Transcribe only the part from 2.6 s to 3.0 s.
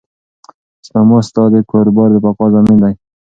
ده.